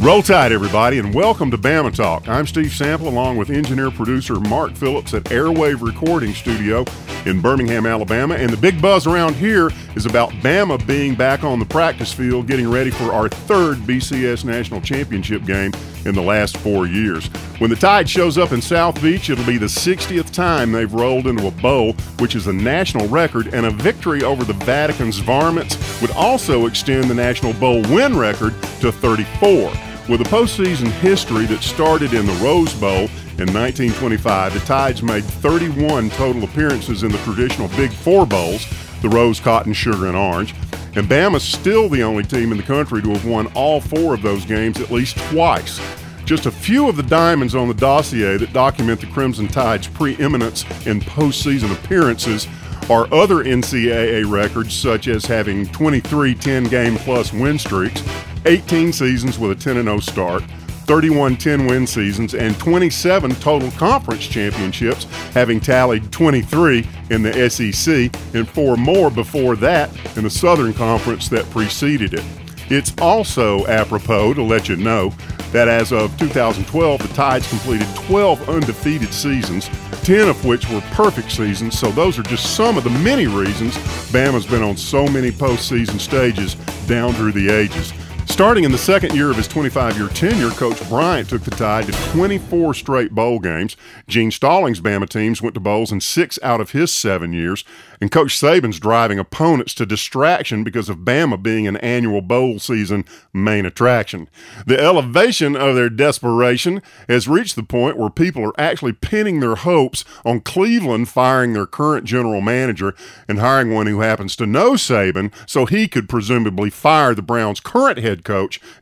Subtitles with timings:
[0.00, 2.26] Roll Tide, everybody, and welcome to Bama Talk.
[2.26, 6.86] I'm Steve Sample, along with engineer producer Mark Phillips at Airwave Recording Studio
[7.26, 8.34] in Birmingham, Alabama.
[8.34, 12.46] And the big buzz around here is about Bama being back on the practice field,
[12.46, 15.70] getting ready for our third BCS National Championship game
[16.06, 17.26] in the last four years.
[17.58, 21.26] When the Tide shows up in South Beach, it'll be the 60th time they've rolled
[21.26, 26.00] into a bowl, which is a national record, and a victory over the Vatican's varmints
[26.00, 29.70] would also extend the National Bowl win record to 34.
[30.08, 35.24] With a postseason history that started in the Rose Bowl in 1925, the Tides made
[35.24, 38.66] 31 total appearances in the traditional Big Four Bowls
[39.02, 40.54] the Rose, Cotton, Sugar, and Orange.
[40.94, 44.22] And Bama's still the only team in the country to have won all four of
[44.22, 45.80] those games at least twice.
[46.24, 50.64] Just a few of the diamonds on the dossier that document the Crimson Tide's preeminence
[50.86, 52.46] in postseason appearances
[52.88, 58.02] are other NCAA records, such as having 23 10 game plus win streaks,
[58.46, 60.42] 18 seasons with a 10 0 start,
[60.86, 68.12] 31 10 win seasons, and 27 total conference championships, having tallied 23 in the SEC
[68.34, 72.24] and four more before that in the Southern Conference that preceded it.
[72.70, 75.12] It's also apropos to let you know
[75.50, 79.68] that as of 2012, the Tides completed 12 undefeated seasons,
[80.04, 81.76] 10 of which were perfect seasons.
[81.76, 83.76] So those are just some of the many reasons
[84.12, 86.54] Bama's been on so many postseason stages
[86.86, 87.92] down through the ages.
[88.30, 91.86] Starting in the second year of his 25 year tenure, Coach Bryant took the Tide
[91.86, 93.76] to 24 straight bowl games.
[94.08, 97.64] Gene Stallings' Bama teams went to bowls in six out of his seven years.
[98.00, 103.04] And Coach Saban's driving opponents to distraction because of Bama being an annual bowl season
[103.34, 104.26] main attraction.
[104.64, 109.56] The elevation of their desperation has reached the point where people are actually pinning their
[109.56, 112.94] hopes on Cleveland firing their current general manager
[113.28, 117.60] and hiring one who happens to know Saban so he could presumably fire the Browns'
[117.60, 118.29] current head coach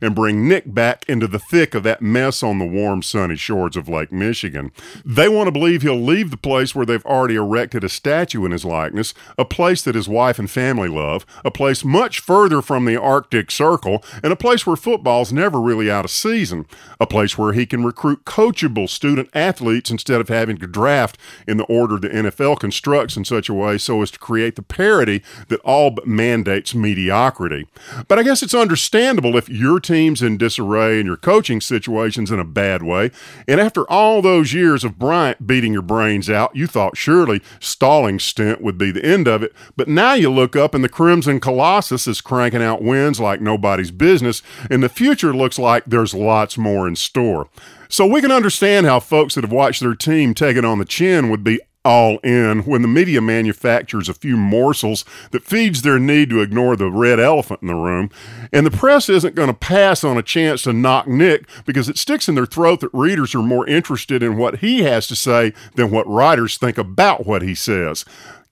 [0.01, 3.75] and bring Nick back into the thick of that mess on the warm, sunny shores
[3.75, 4.71] of Lake Michigan.
[5.05, 8.51] They want to believe he'll leave the place where they've already erected a statue in
[8.51, 12.85] his likeness a place that his wife and family love, a place much further from
[12.85, 16.65] the Arctic Circle, and a place where football's never really out of season,
[16.99, 21.17] a place where he can recruit coachable student athletes instead of having to draft
[21.47, 24.61] in the order the NFL constructs in such a way so as to create the
[24.61, 27.67] parity that all but mandates mediocrity.
[28.07, 32.39] But I guess it's understandable if your team's in disarray and your coaching situation's in
[32.39, 33.11] a bad way,
[33.47, 38.23] and after all those years of Bryant beating your brains out, you thought surely Stallings'
[38.23, 39.53] stint would be the end of it.
[39.75, 43.91] But now you look up and the Crimson Colossus is cranking out wins like nobody's
[43.91, 47.49] business, and the future looks like there's lots more in store.
[47.91, 50.85] So we can understand how folks that have watched their team take it on the
[50.85, 55.97] chin would be all in when the media manufactures a few morsels that feeds their
[55.97, 58.11] need to ignore the red elephant in the room.
[58.53, 61.97] And the press isn't going to pass on a chance to knock Nick because it
[61.97, 65.51] sticks in their throat that readers are more interested in what he has to say
[65.73, 68.05] than what writers think about what he says.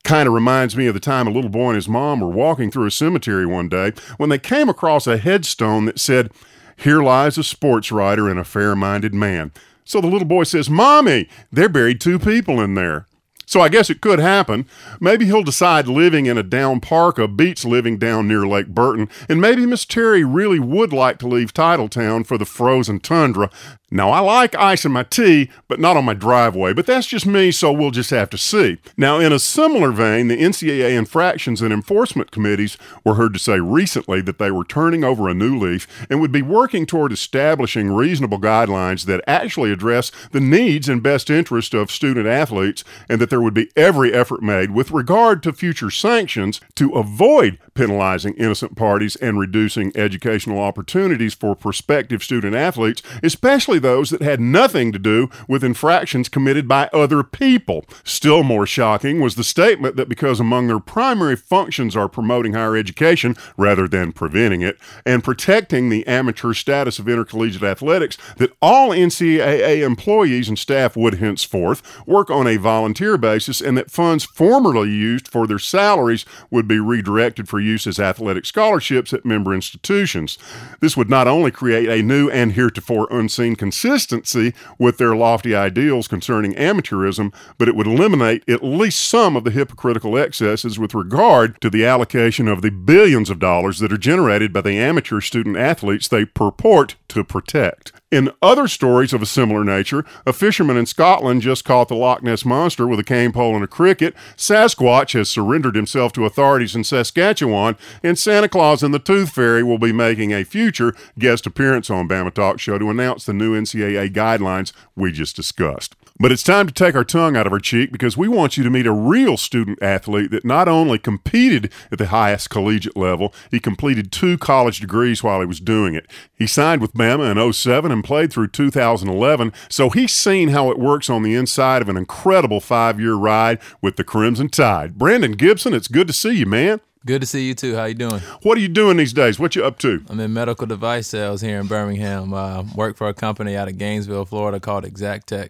[0.04, 2.72] Kind of reminds me of the time a little boy and his mom were walking
[2.72, 6.32] through a cemetery one day when they came across a headstone that said,
[6.76, 9.52] Here lies a sports writer and a fair minded man.
[9.86, 13.07] So the little boy says, Mommy, they're buried two people in there.
[13.48, 14.66] So I guess it could happen.
[15.00, 19.40] Maybe he'll decide living in a down parka beats living down near Lake Burton, and
[19.40, 23.50] maybe Miss Terry really would like to leave Titletown for the frozen tundra.
[23.90, 27.26] Now, I like ice in my tea, but not on my driveway, but that's just
[27.26, 28.80] me, so we'll just have to see.
[28.98, 33.62] Now, in a similar vein, the NCAA infractions and enforcement committees were heard to say
[33.62, 37.94] recently that they were turning over a new leaf and would be working toward establishing
[37.94, 43.30] reasonable guidelines that actually address the needs and best interest of student athletes, and that
[43.30, 48.76] there would be every effort made with regard to future sanctions to avoid penalizing innocent
[48.76, 55.00] parties and reducing educational opportunities for prospective student athletes, especially those that had nothing to
[55.00, 57.86] do with infractions committed by other people.
[58.04, 62.76] Still more shocking was the statement that because among their primary functions are promoting higher
[62.76, 68.90] education rather than preventing it and protecting the amateur status of intercollegiate athletics, that all
[68.90, 74.90] NCAA employees and staff would henceforth work on a volunteer basis and that funds formerly
[74.90, 80.38] used for their salaries would be redirected for use as athletic scholarships at member institutions.
[80.80, 86.08] This would not only create a new and heretofore unseen consistency with their lofty ideals
[86.08, 91.60] concerning amateurism, but it would eliminate at least some of the hypocritical excesses with regard
[91.60, 95.58] to the allocation of the billions of dollars that are generated by the amateur student
[95.58, 97.92] athletes they purport to protect.
[98.10, 102.24] In other stories of a similar nature, a fisherman in Scotland just caught the Loch
[102.24, 106.74] Ness Monster with a cane pole and a cricket, Sasquatch has surrendered himself to authorities
[106.74, 111.46] in Saskatchewan, and Santa Claus and the Tooth Fairy will be making a future guest
[111.46, 115.94] appearance on Bama Talk Show to announce the new NCAA guidelines we just discussed.
[116.20, 118.64] But it's time to take our tongue out of our cheek because we want you
[118.64, 123.36] to meet a real student athlete that not only competed at the highest collegiate level,
[123.52, 126.10] he completed two college degrees while he was doing it.
[126.34, 130.80] He signed with Bama in 07 and played through 2011, so he's seen how it
[130.80, 134.98] works on the inside of an incredible five year ride with the Crimson Tide.
[134.98, 136.82] Brandon Gibson, it's good to see you, man.
[137.06, 137.76] Good to see you too.
[137.76, 138.22] How you doing?
[138.42, 139.40] What are you doing these days?
[139.40, 140.04] What you up to?
[140.10, 142.34] I'm in medical device sales here in Birmingham.
[142.34, 145.50] Uh, work for a company out of Gainesville, Florida called Exactech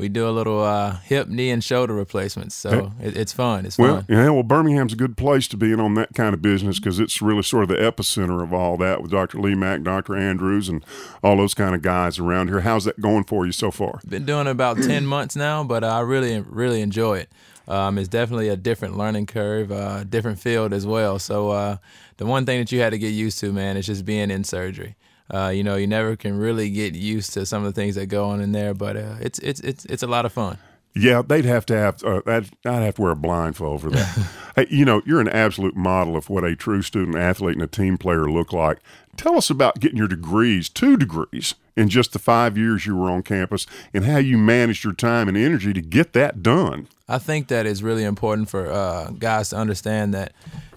[0.00, 2.54] we do a little uh, hip, knee, and shoulder replacements.
[2.54, 3.66] So it, it's fun.
[3.66, 4.06] It's well, fun.
[4.08, 6.98] Yeah, well, Birmingham's a good place to be in on that kind of business because
[6.98, 9.36] it's really sort of the epicenter of all that with Dr.
[9.36, 10.16] Lemak, Dr.
[10.16, 10.82] Andrews, and
[11.22, 12.60] all those kind of guys around here.
[12.60, 14.00] How's that going for you so far?
[14.08, 17.30] Been doing about 10 months now, but I really, really enjoy it.
[17.68, 21.18] Um, it's definitely a different learning curve, uh, different field as well.
[21.18, 21.76] So uh,
[22.16, 24.44] the one thing that you had to get used to, man, is just being in
[24.44, 24.96] surgery.
[25.32, 28.06] Uh, you know, you never can really get used to some of the things that
[28.06, 30.58] go on in there, but uh, it's it's it's it's a lot of fun.
[30.94, 32.02] Yeah, they'd have to have.
[32.02, 34.28] Uh, I'd, I'd have to wear a blindfold for that.
[34.56, 37.68] hey, you know, you're an absolute model of what a true student athlete and a
[37.68, 38.78] team player look like.
[39.16, 43.08] Tell us about getting your degrees, two degrees, in just the five years you were
[43.08, 46.88] on campus, and how you managed your time and energy to get that done.
[47.08, 50.32] I think that is really important for uh, guys to understand that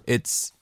[0.06, 0.54] it's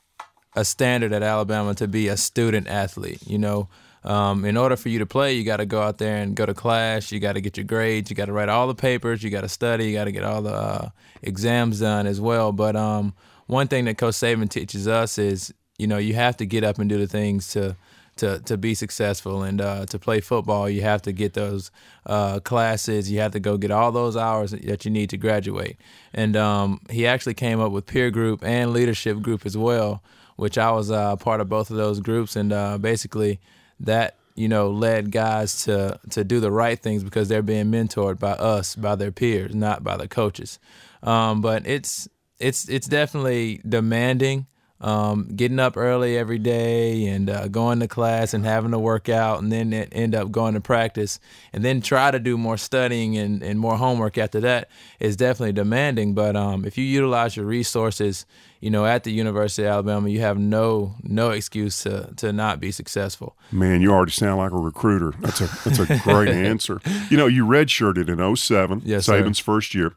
[0.55, 3.21] a standard at Alabama to be a student athlete.
[3.25, 3.69] You know,
[4.03, 6.45] um, in order for you to play, you got to go out there and go
[6.45, 7.11] to class.
[7.11, 8.09] You got to get your grades.
[8.09, 9.23] You got to write all the papers.
[9.23, 9.87] You got to study.
[9.87, 10.89] You got to get all the uh,
[11.21, 12.51] exams done as well.
[12.51, 13.13] But um,
[13.47, 16.79] one thing that Coach Saban teaches us is, you know, you have to get up
[16.79, 17.75] and do the things to
[18.17, 20.69] to to be successful and uh, to play football.
[20.69, 21.71] You have to get those
[22.05, 23.09] uh, classes.
[23.09, 25.77] You have to go get all those hours that you need to graduate.
[26.13, 30.01] And um, he actually came up with peer group and leadership group as well
[30.41, 33.39] which I was uh, part of both of those groups, and uh, basically
[33.79, 38.17] that you know led guys to to do the right things because they're being mentored
[38.17, 40.57] by us, by their peers, not by the coaches.
[41.03, 42.07] Um, but it's
[42.39, 44.47] it's it's definitely demanding.
[44.81, 49.09] Um, getting up early every day and uh, going to class and having to work
[49.09, 51.19] out and then end up going to practice
[51.53, 54.69] and then try to do more studying and, and more homework after that
[54.99, 56.15] is definitely demanding.
[56.15, 58.25] But um, if you utilize your resources
[58.61, 62.59] you know, at the University of Alabama, you have no no excuse to to not
[62.59, 63.35] be successful.
[63.51, 65.13] Man, you already sound like a recruiter.
[65.19, 66.79] That's a that's a great answer.
[67.09, 69.43] You know, you redshirted in 07, yes, Saban's sir.
[69.43, 69.93] first year.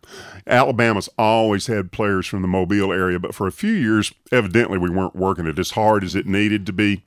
[0.46, 4.90] Alabama's always had players from the Mobile area, but for a few years, evidently we
[4.90, 7.04] weren't working it as hard as it needed to be.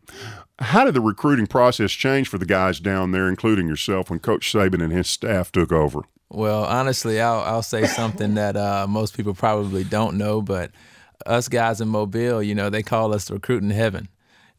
[0.60, 4.52] How did the recruiting process change for the guys down there, including yourself, when Coach
[4.52, 6.02] Saban and his staff took over?
[6.30, 10.72] Well, honestly, I'll, I'll say something that uh, most people probably don't know, but
[11.26, 14.10] us guys in Mobile, you know, they call us recruiting heaven.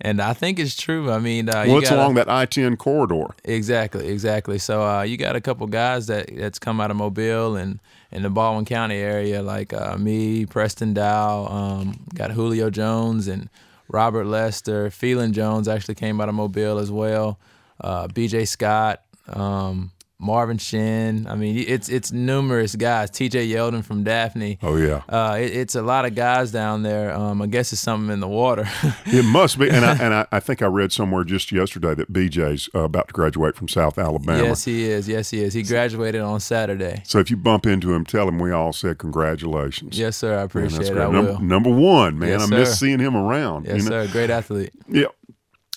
[0.00, 1.10] And I think it's true.
[1.10, 3.34] I mean, uh, well, it's along that I ten corridor.
[3.44, 4.58] Exactly, exactly.
[4.58, 8.22] So uh, you got a couple guys that that's come out of Mobile and in
[8.22, 13.48] the Baldwin County area, like uh, me, Preston Dial, um, got Julio Jones and
[13.88, 14.90] Robert Lester.
[14.90, 17.38] Phelon Jones actually came out of Mobile as well.
[17.80, 18.46] Uh, B.J.
[18.46, 19.02] Scott.
[19.28, 21.28] Um, Marvin Shinn.
[21.28, 23.10] I mean, it's it's numerous guys.
[23.10, 23.46] T.J.
[23.48, 24.58] Yeldon from Daphne.
[24.62, 25.02] Oh yeah.
[25.08, 27.14] Uh, it, it's a lot of guys down there.
[27.14, 28.68] Um, I guess it's something in the water.
[29.06, 32.12] it must be, and I and I, I, think I read somewhere just yesterday that
[32.12, 34.42] BJ's uh, about to graduate from South Alabama.
[34.42, 35.08] Yes, he is.
[35.08, 35.54] Yes, he is.
[35.54, 37.02] He graduated on Saturday.
[37.04, 39.96] So if you bump into him, tell him we all said congratulations.
[39.96, 40.36] Yes, sir.
[40.36, 41.00] I appreciate man, it.
[41.00, 41.40] I number, will.
[41.40, 42.30] Number one, man.
[42.30, 42.58] Yes, I sir.
[42.58, 43.66] miss seeing him around.
[43.66, 44.06] Yes, you know?
[44.06, 44.12] sir.
[44.12, 44.72] Great athlete.
[44.88, 45.06] Yeah.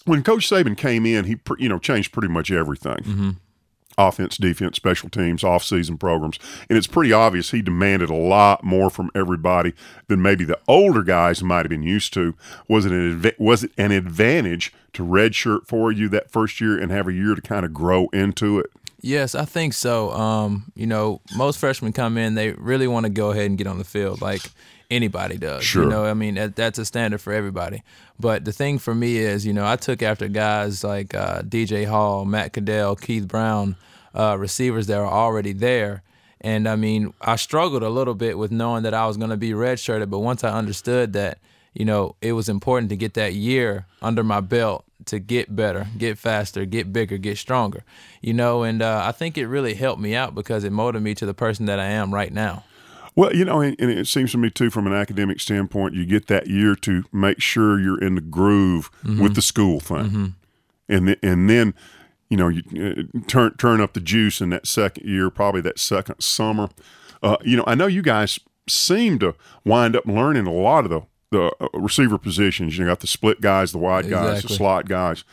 [0.06, 2.98] When Coach Saban came in, he you know changed pretty much everything.
[2.98, 3.30] Mm-hmm
[3.98, 8.90] offense, defense, special teams, off-season programs, and it's pretty obvious he demanded a lot more
[8.90, 9.74] from everybody
[10.08, 12.36] than maybe the older guys might have been used to.
[12.68, 16.92] Was it an was it an advantage to redshirt for you that first year and
[16.92, 18.72] have a year to kind of grow into it?
[19.02, 20.12] Yes, I think so.
[20.12, 23.68] Um, you know, most freshmen come in, they really want to go ahead and get
[23.68, 24.42] on the field like
[24.92, 25.64] anybody does.
[25.64, 25.84] Sure.
[25.84, 27.82] You know, I mean, that, that's a standard for everybody.
[28.20, 31.88] But the thing for me is, you know, I took after guys like uh, DJ
[31.88, 33.78] Hall, Matt Caddell, Keith Brown,
[34.14, 36.04] uh, receivers that are already there.
[36.42, 39.38] And I mean, I struggled a little bit with knowing that I was going to
[39.38, 41.40] be redshirted, but once I understood that,
[41.74, 45.88] you know, it was important to get that year under my belt to get better,
[45.98, 47.84] get faster, get bigger, get stronger,
[48.22, 51.16] you know, and uh, I think it really helped me out because it molded me
[51.16, 52.64] to the person that I am right now.
[53.16, 56.28] Well, you know, and, it seems to me too, from an academic standpoint, you get
[56.28, 59.22] that year to make sure you're in the groove mm-hmm.
[59.22, 60.26] with the school thing, mm-hmm.
[60.88, 61.74] and and then
[62.32, 65.78] you know, you uh, turn turn up the juice in that second year, probably that
[65.78, 66.70] second summer.
[67.22, 68.40] Uh, you know, I know you guys
[68.70, 71.02] seem to wind up learning a lot of the
[71.32, 72.78] the uh, receiver positions.
[72.78, 75.24] You got the split guys, the wide guys, the slot guys.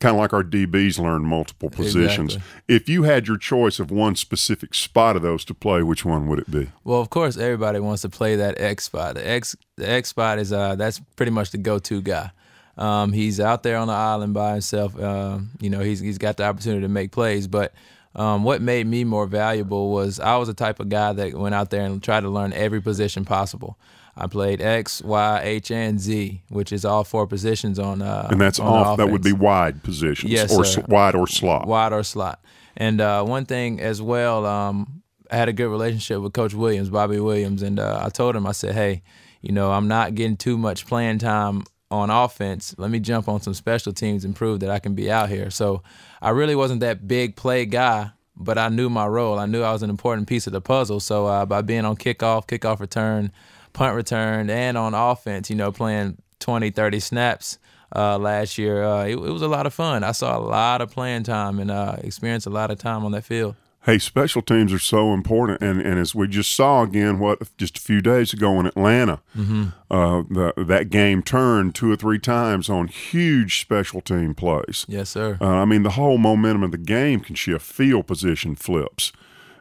[0.00, 2.34] Kind of like our DBs learn multiple positions.
[2.34, 2.74] Exactly.
[2.74, 6.26] If you had your choice of one specific spot of those to play, which one
[6.26, 6.70] would it be?
[6.82, 9.14] Well, of course, everybody wants to play that X spot.
[9.14, 12.32] The X, the X spot is uh, that's pretty much the go-to guy.
[12.76, 14.98] Um, he's out there on the island by himself.
[14.98, 17.46] Uh, you know, he's he's got the opportunity to make plays.
[17.46, 17.72] But
[18.16, 21.54] um, what made me more valuable was I was the type of guy that went
[21.54, 23.78] out there and tried to learn every position possible.
[24.16, 28.02] I played X, Y, H, and Z, which is all four positions on.
[28.02, 28.96] Uh, And that's on off.
[28.98, 31.66] That would be wide positions, Yes, or wide or slot.
[31.66, 32.40] wide or slot.
[32.76, 36.90] And uh, one thing as well, um, I had a good relationship with Coach Williams,
[36.90, 39.02] Bobby Williams, and uh, I told him, I said, hey,
[39.40, 42.74] you know, I'm not getting too much playing time on offense.
[42.78, 45.50] Let me jump on some special teams and prove that I can be out here.
[45.50, 45.82] So
[46.20, 49.38] I really wasn't that big play guy, but I knew my role.
[49.38, 51.00] I knew I was an important piece of the puzzle.
[51.00, 53.32] So uh, by being on kickoff, kickoff return,
[53.72, 57.58] punt return, and on offense, you know, playing 20, 30 snaps
[57.94, 60.02] uh, last year, uh, it, it was a lot of fun.
[60.04, 63.12] I saw a lot of playing time and uh, experienced a lot of time on
[63.12, 63.54] that field.
[63.84, 67.76] Hey, special teams are so important, and, and as we just saw again, what just
[67.78, 69.64] a few days ago in Atlanta, Mm-hmm.
[69.90, 74.86] uh, the, that game turned two or three times on huge special team plays.
[74.88, 75.36] Yes, sir.
[75.40, 77.66] Uh, I mean, the whole momentum of the game can shift.
[77.66, 79.12] Field position flips.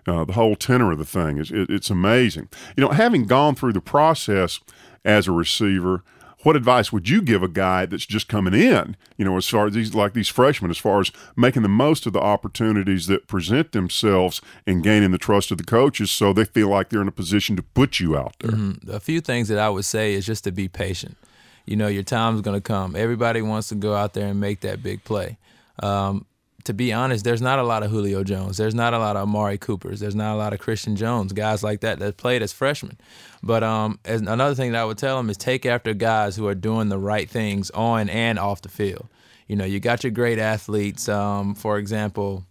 [0.08, 2.50] Uh, the whole tenor of the thing is it, it's amazing.
[2.76, 4.60] You know, having gone through the process
[5.06, 6.04] as a receiver,
[6.44, 8.98] what advice would you give a guy that's just coming in?
[9.18, 12.06] You know, as far as these like these freshmen, as far as making the most
[12.06, 16.46] of the opportunities that present themselves and gaining the trust of the coaches, so they
[16.46, 18.76] feel like they're in a position to put you out there.
[18.90, 21.18] a few things that I would say is just to be patient.
[21.66, 22.96] You know, your time's going to come.
[22.96, 25.38] Everybody wants to go out there and make that big play.
[25.82, 26.26] Um,
[26.64, 28.58] to be honest, there's not a lot of Julio Jones.
[28.58, 30.00] There's not a lot of Amari Coopers.
[30.00, 32.98] There's not a lot of Christion Jones, guys like that that played as freshmen.
[33.44, 36.48] But um, as another thing that I would tell them is take after guys who
[36.48, 39.08] are doing the right things on and off the field.
[39.48, 41.10] You know, you got your great athletes.
[41.10, 42.46] Um, for example,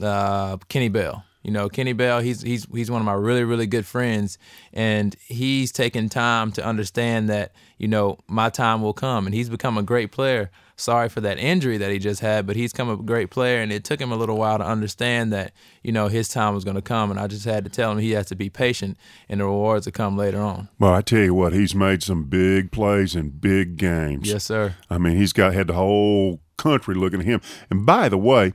[0.00, 1.24] uh, Kenny Bell.
[1.42, 4.38] You know, Kenny Bell, he's he's he's one of my really really good friends,
[4.72, 9.50] and he's taken time to understand that you know my time will come, and he's
[9.50, 10.50] become a great player.
[10.76, 13.72] Sorry for that injury that he just had, but he's come a great player, and
[13.72, 15.52] it took him a little while to understand that
[15.82, 17.98] you know his time was going to come, and I just had to tell him
[17.98, 20.68] he has to be patient, and the rewards will come later on.
[20.78, 24.28] Well, I tell you what, he's made some big plays in big games.
[24.28, 24.74] Yes, sir.
[24.90, 27.40] I mean, he's got had the whole country looking at him.
[27.70, 28.52] And by the way,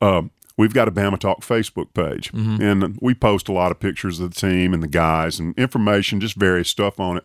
[0.00, 4.20] um, we've got a Bama Talk Facebook page, and we post a lot of pictures
[4.20, 7.24] of the team and the guys and information, just various stuff on it.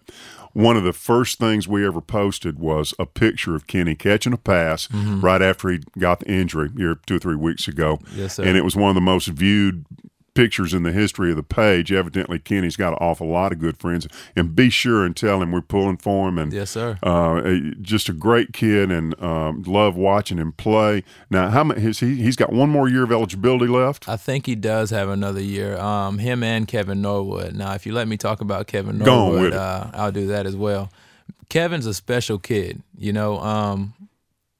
[0.55, 4.37] One of the first things we ever posted was a picture of Kenny catching a
[4.37, 5.19] pass mm-hmm.
[5.19, 7.99] right after he got the injury here two or three weeks ago.
[8.15, 8.45] Yes, sir.
[8.45, 9.85] And it was one of the most viewed
[10.35, 11.91] pictures in the history of the page.
[11.91, 14.07] Evidently, Kenny's got an awful lot of good friends.
[14.35, 16.37] And be sure and tell him we're pulling for him.
[16.37, 16.99] And Yes, sir.
[17.01, 17.41] uh,
[17.81, 21.03] just a great kid, and um, love watching him play.
[21.31, 21.81] Now, how many?
[21.81, 22.17] Has he?
[22.17, 24.07] He's got one more year of eligibility left.
[24.07, 25.77] I think he does have another year.
[25.77, 27.55] Um, him and Kevin Norwood.
[27.55, 30.91] Now, if you let me talk about Kevin Norwood, uh, I'll do that as well.
[31.49, 32.81] Kevin's a special kid.
[32.97, 33.93] You know, um,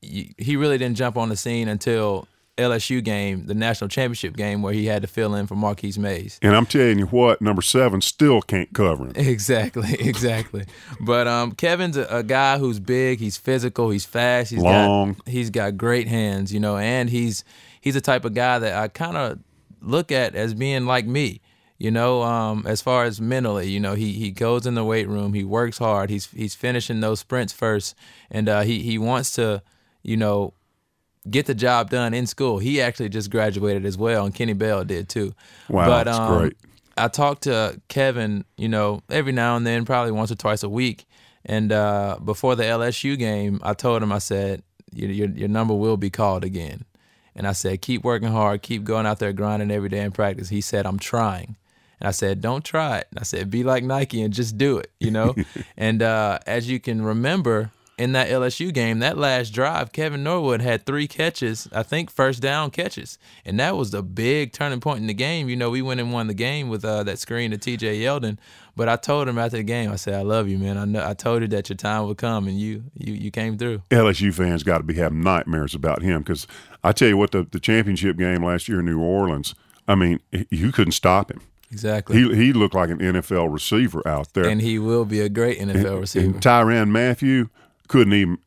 [0.01, 2.27] he really didn't jump on the scene until
[2.57, 6.39] LSU game, the national championship game, where he had to fill in for Marquis Maze.
[6.41, 9.13] And I'm telling you what, number seven still can't cover him.
[9.35, 10.65] Exactly, exactly.
[10.99, 13.19] But um, Kevin's a, a guy who's big.
[13.19, 13.89] He's physical.
[13.89, 14.51] He's fast.
[14.51, 15.13] He's Long.
[15.13, 17.43] Got, he's got great hands, you know, and he's
[17.81, 19.39] he's the type of guy that I kind of
[19.81, 21.41] look at as being like me,
[21.77, 23.69] you know, um, as far as mentally.
[23.69, 25.33] You know, he he goes in the weight room.
[25.33, 26.09] He works hard.
[26.09, 27.95] He's he's finishing those sprints first,
[28.31, 29.61] and uh, he he wants to,
[30.03, 30.53] you know,
[31.29, 32.59] get the job done in school.
[32.59, 35.33] He actually just graduated as well, and Kenny Bell did too.
[35.69, 36.57] Wow, but, that's um, great.
[36.97, 40.69] I talk to Kevin, you know, every now and then, probably once or twice a
[40.69, 41.05] week.
[41.45, 44.63] And uh, before the LSU game, I told him, I said,
[44.93, 46.85] your, your, your number will be called again.
[47.35, 50.49] And I said, keep working hard, keep going out there grinding every day in practice.
[50.49, 51.57] He said, I'm trying.
[51.99, 53.07] And I said, don't try it.
[53.11, 55.35] And I said, be like Nike and just do it, you know?
[55.77, 60.61] and uh, as you can remember, in that LSU game, that last drive, Kevin Norwood
[60.61, 63.17] had three catches, I think first down catches.
[63.45, 65.47] And that was the big turning point in the game.
[65.47, 68.37] You know, we went and won the game with uh, that screen to TJ Yeldon.
[68.75, 70.77] But I told him after the game, I said, I love you, man.
[70.77, 73.57] I know I told you that your time would come and you you, you came
[73.57, 73.81] through.
[73.89, 76.45] LSU fans got to be having nightmares about him because
[76.83, 79.55] I tell you what, the, the championship game last year in New Orleans,
[79.87, 81.39] I mean, you couldn't stop him.
[81.71, 82.17] Exactly.
[82.17, 84.45] He he looked like an NFL receiver out there.
[84.45, 86.25] and he will be a great NFL receiver.
[86.25, 87.49] And Tyrann Mathieu,
[87.87, 88.37] couldn't even.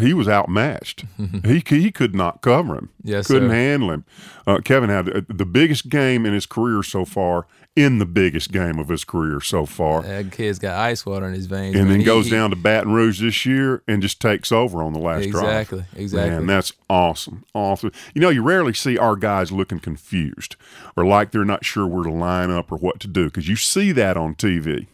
[0.00, 1.04] He was outmatched.
[1.44, 2.90] he he could not cover him.
[3.02, 3.54] Yes, couldn't sir.
[3.54, 4.04] handle him.
[4.46, 7.46] Uh, Kevin had uh, the biggest game in his career so far.
[7.76, 11.34] In the biggest game of his career so far, That kid's got ice water in
[11.34, 11.76] his veins.
[11.76, 11.92] and man.
[11.92, 14.94] then He- goes he- down to Baton Rouge this year and just takes over on
[14.94, 15.44] the last drive.
[15.44, 16.30] Exactly, exactly.
[16.38, 17.44] Man, that's awesome.
[17.54, 17.92] Awesome.
[18.16, 20.56] You know, you rarely see our guys looking confused
[20.96, 23.54] or like they're not sure where to line up or what to do because you
[23.54, 24.88] see that on TV,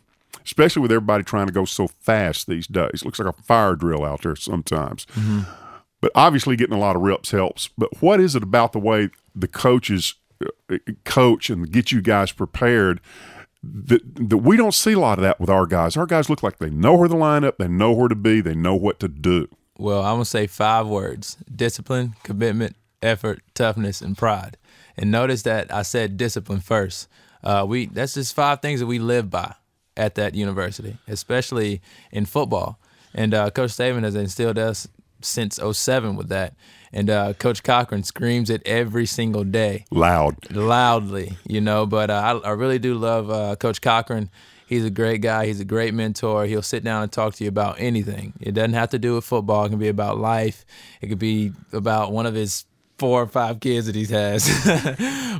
[0.45, 3.05] especially with everybody trying to go so fast these days.
[3.05, 5.07] Looks like a fire drill out there sometimes.
[6.01, 7.71] But obviously, getting a lot of reps helps.
[7.79, 10.15] But what is it about the way the coaches
[10.71, 13.01] uh, coach and get you guys prepared?
[13.63, 15.97] That, that we don't see a lot of that with our guys.
[15.97, 18.43] Our guys look like they know where to line up, they know where to be,
[18.43, 19.49] they know what to do.
[19.79, 24.59] Well, I'm gonna say five words: discipline, commitment, effort, toughness, and pride.
[24.99, 27.09] And notice that I said discipline first.
[27.43, 29.55] Uh, we that's just five things that we live by
[29.97, 32.79] at that university, especially in football.
[33.15, 34.89] And uh, Coach Saban has instilled us
[35.21, 36.55] since 07 with that.
[36.93, 40.37] And uh, Coach Cochran screams it every single day Loud.
[40.53, 41.87] loudly, you know.
[41.87, 44.31] But uh, I, I really do love uh, Coach Cochran.
[44.67, 45.47] He's a great guy.
[45.47, 46.47] He's a great mentor.
[46.47, 48.33] He'll sit down and talk to you about anything.
[48.41, 49.65] It doesn't have to do with football.
[49.65, 50.65] It can be about life.
[51.01, 52.65] It could be about one of his
[52.99, 54.49] four or five kids that he has.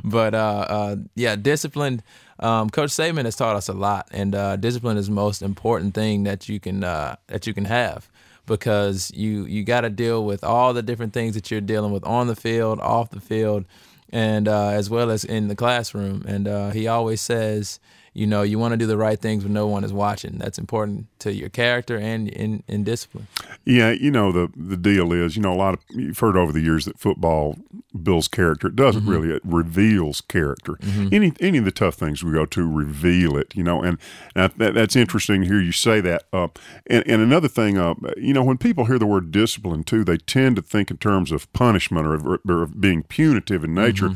[0.03, 2.03] but uh, uh, yeah, discipline.
[2.39, 5.93] Um, Coach Saban has taught us a lot, and uh, discipline is the most important
[5.93, 8.09] thing that you can uh, that you can have
[8.45, 12.03] because you you got to deal with all the different things that you're dealing with
[12.05, 13.65] on the field, off the field,
[14.11, 16.23] and uh, as well as in the classroom.
[16.27, 17.79] And uh, he always says,
[18.15, 20.37] you know, you want to do the right things when no one is watching.
[20.37, 23.27] That's important to your character and in, in discipline.
[23.65, 26.53] Yeah, you know the the deal is, you know, a lot of you've heard over
[26.53, 27.57] the years that football
[28.01, 28.67] builds character.
[28.67, 30.77] It doesn't really; it reveals character.
[31.11, 33.97] Any any of the tough things we go to reveal it, you know, and,
[34.33, 36.23] and that, that's interesting to hear you say that.
[36.31, 36.47] Uh,
[36.87, 40.17] and, and another thing, uh, you know, when people hear the word discipline too, they
[40.17, 44.11] tend to think in terms of punishment or or of being punitive in nature.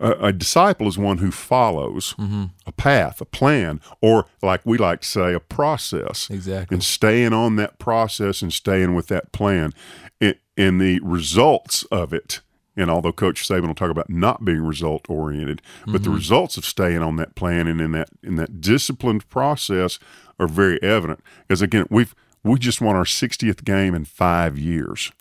[0.00, 2.46] A, a disciple is one who follows mm-hmm.
[2.66, 6.28] a path, a plan, or like we like to say, a process.
[6.30, 6.74] Exactly.
[6.74, 9.72] and staying on that process and staying with that plan
[10.20, 12.40] and, and the results of it
[12.76, 16.14] and although coach saban will talk about not being result oriented but the mm-hmm.
[16.14, 19.98] results of staying on that plan and in that in that disciplined process
[20.38, 21.22] are very evident.
[21.46, 25.12] Because again we've we just won our 60th game in five years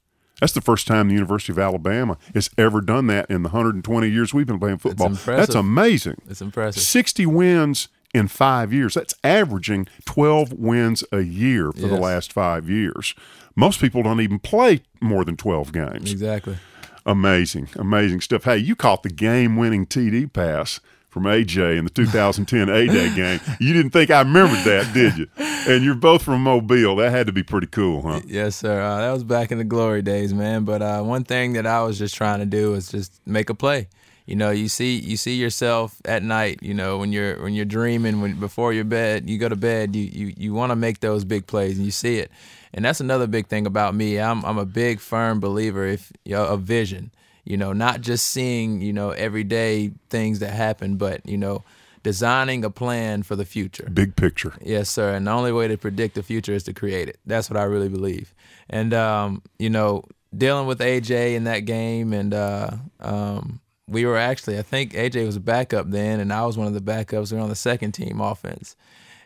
[0.43, 4.09] that's the first time the University of Alabama has ever done that in the 120
[4.09, 5.07] years we've been playing football.
[5.07, 5.37] impressive.
[5.37, 6.17] That's amazing.
[6.29, 6.83] It's impressive.
[6.83, 8.95] 60 wins in five years.
[8.95, 13.15] That's averaging 12 wins a year for the last five years.
[13.55, 16.11] Most people don't even play more than 12 games.
[16.11, 16.57] Exactly.
[17.05, 18.43] Amazing, amazing stuff.
[18.43, 20.81] Hey, you caught the game winning TD pass
[21.13, 23.39] from AJ in the 2010 A Day game.
[23.59, 25.27] You didn't think I remembered that, did you?
[25.37, 26.95] And you're both from Mobile.
[26.95, 28.21] That had to be pretty cool, huh?
[28.25, 28.81] Yes, sir.
[28.81, 30.65] Uh, that was back in the glory days, man.
[30.65, 33.53] But uh, one thing that I was just trying to do was just make a
[33.53, 33.87] play.
[34.25, 36.59] You know, you see, you see yourself at night.
[36.63, 39.95] You know, when you're when you're dreaming, when before your bed, you go to bed,
[39.95, 42.31] you you, you want to make those big plays, and you see it.
[42.73, 44.19] And that's another big thing about me.
[44.19, 47.11] I'm I'm a big firm believer if you know, of vision.
[47.45, 51.63] You know, not just seeing you know everyday things that happen, but you know,
[52.03, 53.89] designing a plan for the future.
[53.91, 54.53] Big picture.
[54.61, 55.13] Yes, sir.
[55.13, 57.19] And the only way to predict the future is to create it.
[57.25, 58.33] That's what I really believe.
[58.69, 60.03] And um, you know,
[60.35, 65.25] dealing with AJ in that game, and uh, um, we were actually, I think AJ
[65.25, 67.31] was a backup then, and I was one of the backups.
[67.31, 68.75] We were on the second team offense,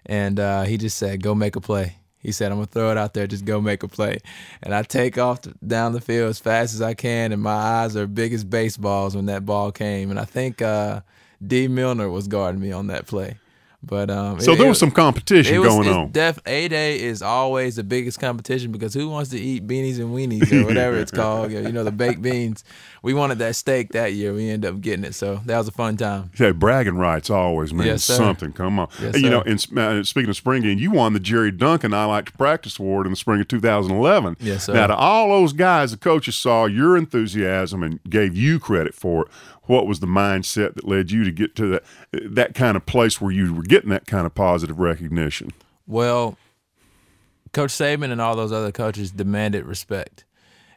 [0.06, 2.98] and uh, he just said, "Go make a play." He said, "I'm gonna throw it
[2.98, 3.28] out there.
[3.28, 4.20] Just go make a play."
[4.64, 7.96] And I take off down the field as fast as I can, and my eyes
[7.96, 10.10] are big as baseballs when that ball came.
[10.10, 11.02] And I think uh,
[11.46, 13.38] Dee Milliner was guarding me on that play.
[13.88, 16.12] But um, So it- there was some competition it was, going on.
[16.12, 20.14] Def A Day is always the biggest competition because who wants to eat beanies and
[20.14, 21.52] weenies or whatever it's called?
[21.52, 22.64] You know, the baked beans.
[23.04, 24.34] We wanted that steak that year.
[24.34, 26.32] We ended up getting it, so that was a fun time.
[26.38, 28.52] Yeah, bragging rights always means Yes, something.
[28.52, 28.90] Come on.
[29.02, 32.04] Yes, you know, sp- uh, speaking of spring game, you won the Jerry Duncan I
[32.06, 34.36] Like to Practice Award in the spring of 2011.
[34.42, 34.74] Yes, sir.
[34.74, 39.24] Now, to all those guys, the coaches saw your enthusiasm and gave you credit for
[39.24, 39.28] it.
[39.64, 43.20] What was the mindset that led you to get to that that kind of place
[43.22, 45.52] where you were getting that kind of positive recognition?
[45.86, 46.38] Well,
[47.54, 50.26] Coach Saban and all those other coaches demanded respect.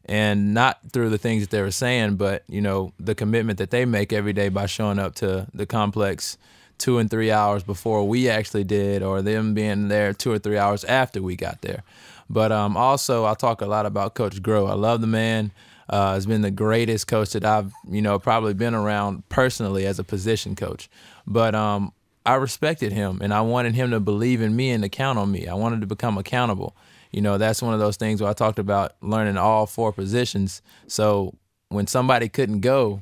[0.06, 3.70] And not through the things that they were saying, but you know the commitment that
[3.70, 6.38] they make every day by showing up to the complex
[6.78, 10.56] two and three hours before we actually did, or them being there two or three
[10.56, 11.82] hours after we got there.
[12.30, 14.68] But um, also, I talk a lot about Coach Groh.
[14.68, 15.52] I love the man.
[15.88, 19.98] Uh, has been the greatest coach that I've you know probably been around personally as
[19.98, 20.88] a position coach.
[21.26, 21.92] But um,
[22.30, 25.32] I respected him and I wanted him to believe in me and to count on
[25.32, 25.48] me.
[25.48, 26.76] I wanted to become accountable.
[27.10, 30.62] you know, that's one of those things where I talked about learning all four positions.
[30.86, 31.34] So
[31.70, 33.00] when somebody couldn't go,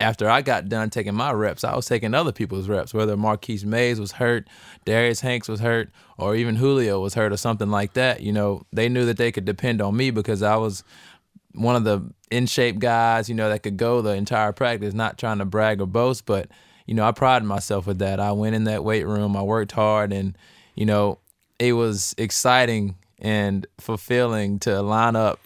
[0.00, 3.62] after I got done taking my reps, I was taking other people's reps, whether Marquis
[3.66, 4.48] Maze was hurt,
[4.86, 8.22] Darius Hanks was hurt, or even Julio was hurt or something like that.
[8.22, 10.82] You know, they knew that they could depend on me because I was
[11.52, 15.18] one of the in shape guys, you know, that could go the entire practice, not
[15.18, 16.48] trying to brag or boast, but,
[16.86, 18.20] you know, I prided myself with that.
[18.20, 20.36] I went in that weight room, I worked hard, and,
[20.74, 21.18] you know,
[21.58, 25.40] it was exciting and fulfilling to line up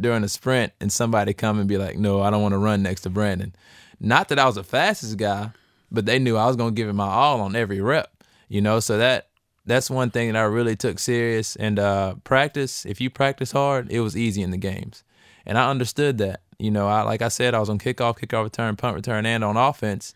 [0.00, 2.82] during a sprint and somebody come and be like, no, I don't want to run
[2.82, 3.54] next to Brandon
[4.00, 5.50] not that I was the fastest guy,
[5.90, 8.12] but they knew I was gonna give it my all on every rep.
[8.48, 9.28] You know, so that
[9.64, 11.56] that's one thing that I really took serious.
[11.56, 15.02] And uh, practice, if you practice hard, it was easy in the games,
[15.44, 16.42] and I understood that.
[16.58, 19.44] You know, I like I said, I was on kickoff, kickoff return, punt return, and
[19.44, 20.14] on offense.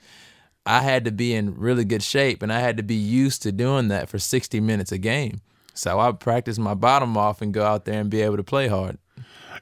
[0.66, 3.53] I had to be in really good shape, and I had to be used to
[3.53, 5.40] doing that for 60 minutes a game.
[5.75, 8.68] So I practice my bottom off and go out there and be able to play
[8.68, 8.99] hard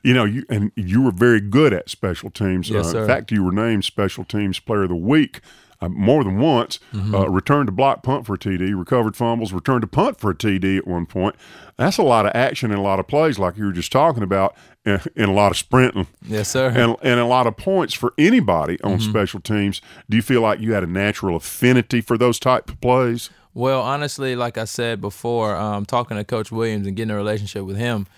[0.02, 2.70] you know, you and you were very good at special teams.
[2.70, 5.40] Yes, uh, in fact, you were named Special Teams Player of the Week.
[5.80, 7.14] Uh, more than once, mm-hmm.
[7.14, 10.34] uh, returned to block punt for a TD, recovered fumbles, returned to punt for a
[10.34, 11.36] TD at one point.
[11.76, 14.24] That's a lot of action and a lot of plays, like you were just talking
[14.24, 16.08] about, and, and a lot of sprinting.
[16.26, 16.70] Yes, sir.
[16.70, 19.08] And, and a lot of points for anybody on mm-hmm.
[19.08, 19.80] special teams.
[20.10, 23.30] Do you feel like you had a natural affinity for those type of plays?
[23.54, 27.64] Well, honestly, like I said before, um, talking to Coach Williams and getting a relationship
[27.64, 28.08] with him–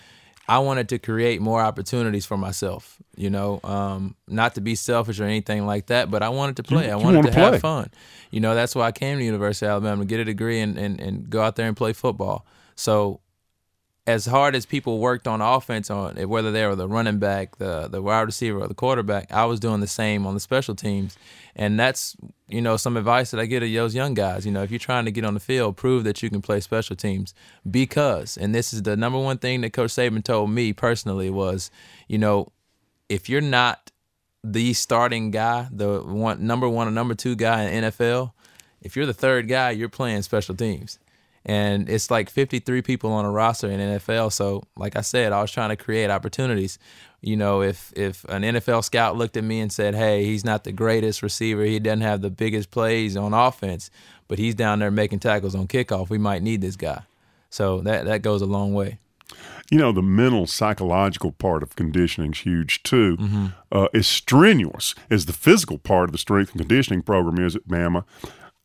[0.50, 2.96] I wanted to create more opportunities for myself.
[3.14, 6.64] You know, um, not to be selfish or anything like that, but I wanted to
[6.64, 6.86] play.
[6.86, 7.40] You, I wanted to play.
[7.40, 7.88] have fun.
[8.32, 10.76] You know, that's why I came to University of Alabama to get a degree and,
[10.76, 12.44] and, and go out there and play football.
[12.74, 13.20] So
[14.10, 17.88] as hard as people worked on offense on whether they were the running back, the
[17.88, 21.16] the wide receiver, or the quarterback, I was doing the same on the special teams,
[21.54, 22.16] and that's
[22.48, 24.44] you know some advice that I get to those young guys.
[24.44, 26.60] You know, if you're trying to get on the field, prove that you can play
[26.60, 27.34] special teams.
[27.70, 31.70] Because, and this is the number one thing that Coach Saban told me personally was,
[32.08, 32.52] you know,
[33.08, 33.92] if you're not
[34.42, 38.32] the starting guy, the one number one or number two guy in NFL,
[38.82, 40.98] if you're the third guy, you're playing special teams
[41.44, 44.32] and it's like 53 people on a roster in NFL.
[44.32, 46.78] So, like I said, I was trying to create opportunities.
[47.22, 50.64] You know, if if an NFL scout looked at me and said, "Hey, he's not
[50.64, 51.64] the greatest receiver.
[51.64, 53.90] He doesn't have the biggest plays on offense,
[54.28, 56.10] but he's down there making tackles on kickoff.
[56.10, 57.02] We might need this guy."
[57.50, 58.98] So that that goes a long way.
[59.70, 63.16] You know, the mental, psychological part of conditioning is huge too.
[63.16, 63.46] Mm-hmm.
[63.70, 67.68] Uh, as strenuous as the physical part of the strength and conditioning program is at
[67.68, 68.04] Bama,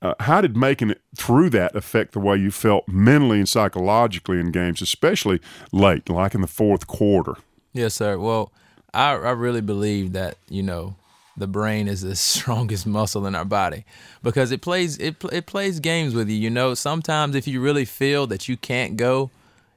[0.06, 4.40] uh, how did making it through that affect the way you felt mentally and psychologically
[4.40, 5.40] in games, especially
[5.72, 7.36] late, like in the fourth quarter?
[7.74, 8.18] Yes, sir.
[8.18, 8.52] Well,
[8.94, 10.96] I, I really believe that you know
[11.36, 13.84] the brain is the strongest muscle in our body
[14.22, 16.36] because it plays it it plays games with you.
[16.36, 19.32] You know, sometimes if you really feel that you can't go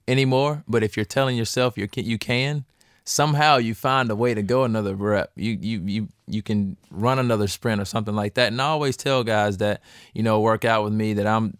[0.06, 2.64] anymore, but if you're telling yourself you can, you can,
[3.09, 5.33] somehow you find a way to go another rep.
[5.35, 8.49] You you you you can run another sprint or something like that.
[8.49, 9.81] And I always tell guys that
[10.12, 11.57] you know work out with me that I'm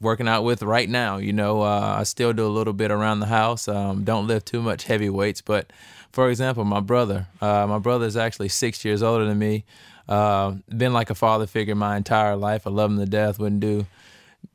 [0.00, 1.16] working out with right now.
[1.16, 3.66] You know, uh, I still do a little bit around the house.
[3.66, 5.72] Um, don't lift too much heavy weights, but
[6.12, 9.64] for example, my brother, uh, my brother is actually six years older than me.
[10.08, 12.66] Uh, been like a father figure my entire life.
[12.66, 13.38] I love him to death.
[13.38, 13.86] Wouldn't do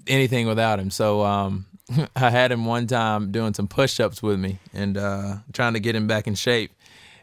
[0.06, 0.92] anything without him.
[0.92, 1.66] So um,
[2.16, 5.80] I had him one time doing some push ups with me and uh, trying to
[5.80, 6.72] get him back in shape.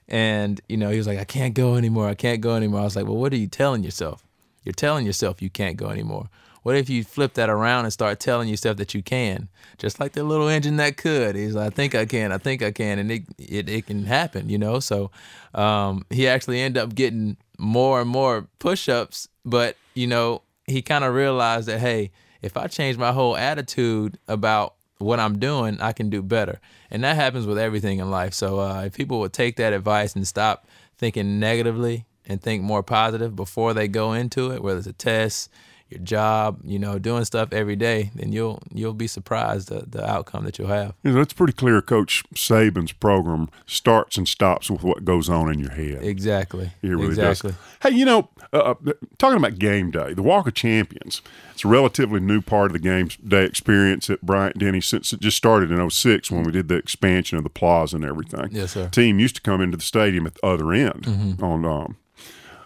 [0.09, 2.09] And, you know, he was like, I can't go anymore.
[2.09, 2.81] I can't go anymore.
[2.81, 4.27] I was like, well, what are you telling yourself?
[4.65, 6.29] You're telling yourself you can't go anymore.
[6.63, 9.49] What if you flip that around and start telling yourself that you can?
[9.79, 11.35] Just like the little engine that could.
[11.35, 14.05] He's like, I think I can, I think I can, and it it, it can
[14.05, 14.79] happen, you know.
[14.79, 15.11] So
[15.55, 21.05] um, he actually ended up getting more and more push-ups, but you know he kind
[21.05, 25.93] of realized that hey, if I change my whole attitude about what I'm doing, I
[25.93, 26.61] can do better.
[26.91, 28.35] And that happens with everything in life.
[28.35, 30.67] So uh, if people would take that advice and stop
[30.99, 35.51] thinking negatively and think more positive before they go into it, whether it's a test,
[35.93, 40.05] your job, you know, doing stuff every day, then you'll you'll be surprised the, the
[40.09, 40.95] outcome that you'll have.
[41.03, 41.81] Yeah, that's pretty clear.
[41.81, 46.03] Coach Saban's program starts and stops with what goes on in your head.
[46.03, 46.73] Exactly.
[46.83, 47.53] It really exactly.
[47.53, 47.61] does.
[47.83, 51.23] Hey, you know, uh, uh, talking about game day, the Walk of Champions.
[51.53, 55.21] It's a relatively new part of the game day experience at Bryant Denny since it
[55.21, 58.49] just started in 06 when we did the expansion of the plaza and everything.
[58.51, 58.89] Yes, sir.
[58.89, 61.45] team used to come into the stadium at the other end mm-hmm.
[61.45, 61.97] on um,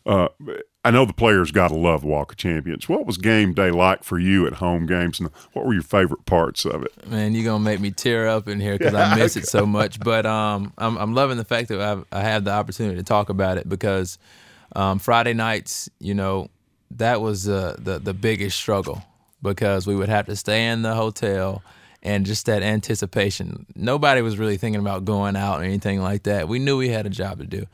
[0.06, 0.28] uh,
[0.86, 2.88] I know the players got to love Walk of Champions.
[2.88, 6.26] What was game day like for you at home games, and what were your favorite
[6.26, 7.08] parts of it?
[7.08, 9.98] Man, you're gonna make me tear up in here because I miss it so much.
[9.98, 13.30] But um, I'm, I'm loving the fact that I've, I have the opportunity to talk
[13.30, 14.16] about it because
[14.76, 16.50] um, Friday nights, you know,
[16.92, 19.02] that was uh, the the biggest struggle
[19.42, 21.64] because we would have to stay in the hotel
[22.04, 23.66] and just that anticipation.
[23.74, 26.46] Nobody was really thinking about going out or anything like that.
[26.46, 27.66] We knew we had a job to do,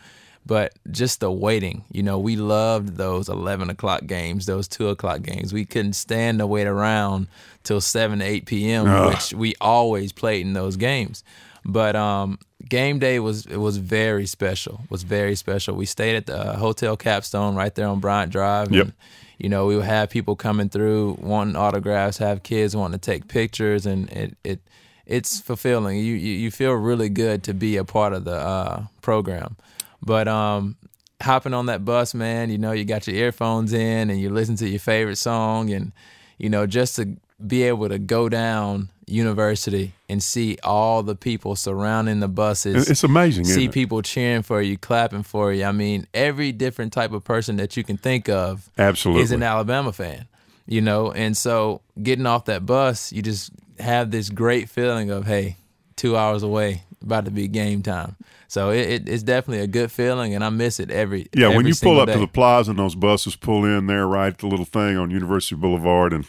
[0.44, 1.85] but just the waiting.
[1.90, 5.52] You know, we loved those eleven o'clock games, those two o'clock games.
[5.52, 7.28] We couldn't stand to wait around
[7.62, 9.14] till seven to eight p.m., Ugh.
[9.14, 11.22] which we always played in those games.
[11.64, 14.81] But um, game day was it was very special.
[14.90, 15.76] Was very special.
[15.76, 18.72] We stayed at the uh, Hotel Capstone right there on Bryant Drive.
[18.72, 18.85] Yep.
[18.85, 18.92] And,
[19.38, 23.28] you know, we would have people coming through wanting autographs, have kids wanting to take
[23.28, 24.61] pictures, and it it
[25.07, 25.98] it's fulfilling.
[25.98, 29.57] You you, you feel really good to be a part of the uh, program.
[30.04, 30.76] But um,
[31.20, 34.56] hopping on that bus, man, you know, you got your earphones in and you listen
[34.56, 35.92] to your favorite song, and
[36.38, 41.56] you know, just to be able to go down University and see all the people
[41.56, 42.88] surrounding the buses.
[42.88, 43.44] It's amazing.
[43.44, 43.72] see it?
[43.72, 45.64] people cheering for you, clapping for you.
[45.64, 49.22] I mean, every different type of person that you can think of Absolutely.
[49.22, 50.26] is an Alabama fan,
[50.66, 51.12] you know.
[51.12, 55.56] And so getting off that bus, you just have this great feeling of, hey,
[55.96, 58.16] two hours away, about to be game time.
[58.48, 61.66] So it, it, it's definitely a good feeling, and I miss it every Yeah, when
[61.66, 64.46] you pull up to the plaza and those buses pull in there, right at the
[64.46, 66.26] little thing on University Boulevard, and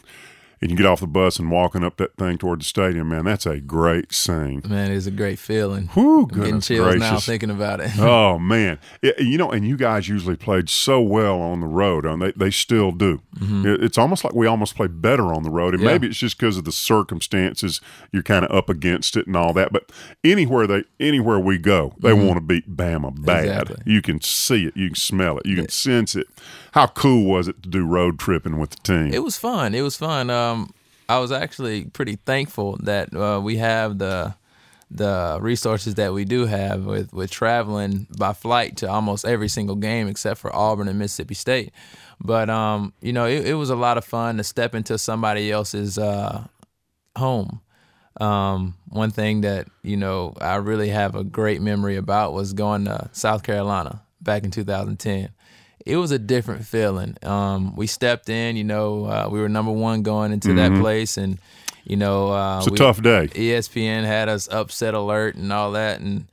[0.63, 3.25] and you get off the bus and walking up that thing toward the stadium, man,
[3.25, 4.61] that's a great scene.
[4.67, 5.87] man, it's a great feeling.
[5.89, 7.91] Whew, I'm getting chills now thinking about it.
[7.99, 12.05] Oh man, It- you know, and you guys usually played so well on the road,
[12.05, 13.21] and they they still do.
[13.41, 15.87] It- It's almost like we almost play better on the road, and Mm-hmm.
[15.87, 15.91] Yeah.
[15.93, 19.53] maybe it's just because of the circumstances you're kind of up against it and all
[19.53, 19.71] that.
[19.73, 19.91] But
[20.23, 23.45] anywhere they anywhere we go, they want to beat Bama bad.
[23.45, 23.49] Mm-hmm.
[23.61, 23.77] Exactly.
[23.93, 26.27] You can see it, you can smell it, you can sense it.
[26.73, 29.13] How cool was it to do road tripping with the team?
[29.13, 29.75] It was fun.
[29.75, 30.29] It was fun.
[30.29, 30.52] Um,
[31.09, 34.35] I was actually pretty thankful that uh, we have the
[34.89, 39.75] the resources that we do have with with traveling by flight to almost every single
[39.75, 41.71] game except for Auburn and Mississippi State.
[42.21, 45.51] But um, you know, it, it was a lot of fun to step into somebody
[45.51, 46.45] else's uh,
[47.17, 47.61] home.
[48.21, 52.85] Um, one thing that you know I really have a great memory about was going
[52.85, 55.29] to South Carolina back in 2010.
[55.85, 57.17] It was a different feeling.
[57.23, 61.17] Um, we stepped in, you know, uh, we were number one going into that place,
[61.17, 61.39] and
[61.83, 63.27] you know, uh, it's a we- tough day.
[63.27, 66.27] ESPN had us upset alert and all that, and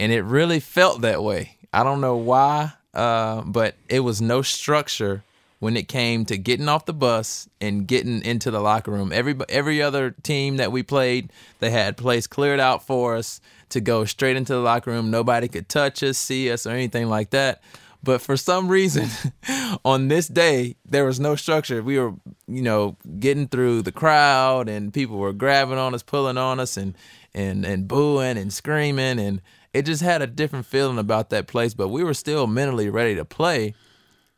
[0.00, 1.56] and it really felt that way.
[1.72, 5.22] I don't know why, uh, but it was no structure
[5.58, 9.12] when it came to getting off the bus and getting into the locker room.
[9.12, 13.40] Every every other team that we played, they had place cleared out for us
[13.70, 15.10] to go straight into the locker room.
[15.10, 17.62] Nobody could touch us, see us, or anything like that.
[18.06, 19.08] But for some reason,
[19.84, 21.82] on this day, there was no structure.
[21.82, 22.14] We were,
[22.46, 26.76] you know, getting through the crowd, and people were grabbing on us, pulling on us,
[26.76, 26.94] and
[27.34, 29.42] and and booing and screaming, and
[29.74, 31.74] it just had a different feeling about that place.
[31.74, 33.74] But we were still mentally ready to play.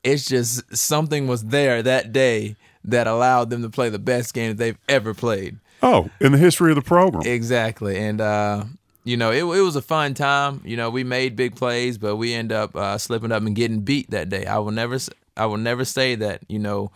[0.02, 4.48] It's just something was there that day that allowed them to play the best game
[4.48, 5.58] that they've ever played.
[5.82, 7.26] Oh, in the history of the program.
[7.26, 8.64] Exactly, and uh,
[9.08, 10.60] you know it, it was a fun time.
[10.64, 13.80] You know we made big plays, but we end up uh, slipping up and getting
[13.80, 14.44] beat that day.
[14.44, 14.98] I will never
[15.34, 16.90] I will never say that you know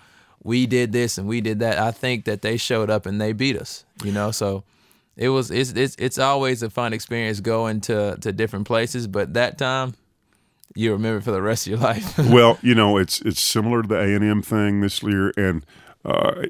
[0.45, 1.79] we did this and we did that.
[1.79, 3.87] I think that they showed up and they beat us.
[4.05, 4.63] You know, so
[5.17, 9.33] it was it's it's it's always a fun experience going to to different places, but
[9.33, 9.95] that time
[10.75, 12.19] you remember for the rest of your life.
[12.19, 15.65] well, you know, it's it's similar to the A and M thing this year, and
[16.05, 16.43] uh,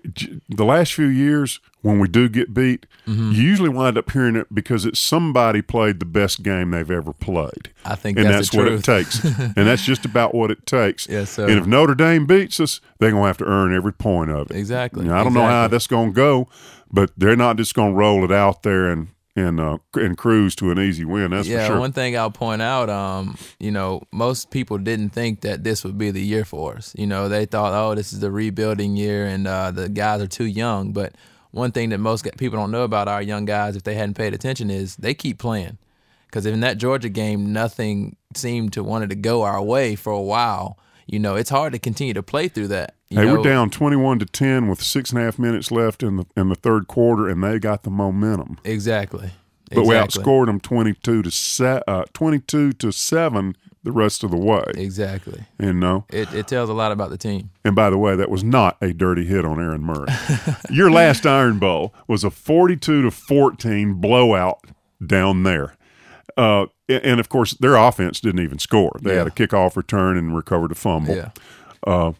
[0.48, 3.32] the last few years when we do get beat, Mm-hmm.
[3.32, 7.12] you usually wind up hearing it because it's somebody played the best game they've ever
[7.12, 7.72] played.
[7.84, 11.08] I think and that's that's, what it takes, and that's just about what it takes.
[11.08, 11.48] Yes, sir.
[11.48, 14.56] And if Notre Dame beats us, they're gonna have to earn every point of it.
[14.56, 16.48] Exactly, Now, I don't know how that's gonna go,
[16.92, 20.70] but they're not just gonna roll it out there and and uh, and cruise to
[20.70, 21.32] an easy win.
[21.32, 21.80] That's yeah, for sure.
[21.80, 25.98] one thing I'll point out, um, you know, most people didn't think that this would
[25.98, 26.94] be the year for us.
[26.96, 30.28] You know, they thought, oh, this is the rebuilding year, and uh, the guys are
[30.28, 30.92] too young.
[30.92, 31.14] But
[31.52, 34.34] one thing that most people don't know about our young guys, if they hadn't paid
[34.34, 35.78] attention, is they keep playing.
[36.26, 40.20] Because in that Georgia game, nothing seemed to wanted to go our way for a
[40.20, 40.78] while.
[41.06, 42.94] You know, it's hard to continue to play through that.
[43.10, 46.02] You Hey, know, we're down twenty-one to ten with six and a half minutes left
[46.02, 48.58] in the in the third quarter, and they got the momentum.
[48.64, 49.32] Exactly.
[49.74, 54.36] But we outscored them twenty-two to se- uh, twenty-two to seven the rest of the
[54.36, 54.64] way.
[54.76, 55.44] Exactly.
[55.58, 57.50] You know, It, it tells a lot about the team.
[57.64, 60.06] and by the way, that was not a dirty hit on Aaron Murray.
[60.70, 64.60] Your last Iron Bowl was a forty-two to fourteen blowout
[65.04, 65.74] down there.
[66.36, 68.98] Uh, and of course, their offense didn't even score.
[69.02, 71.14] They had a kickoff return and recovered a fumble.
[71.16, 72.12] Yeah.